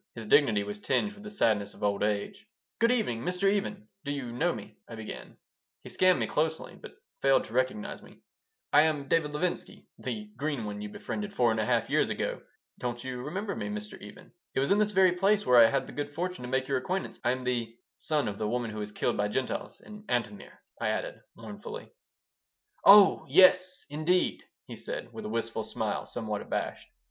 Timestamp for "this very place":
14.79-15.45